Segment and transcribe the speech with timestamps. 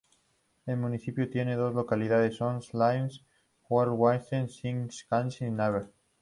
[0.65, 5.91] El municipio tiene dos localidades: Onze-Lieve-Vrouw-Waver y Sint-Katelijne-Waver.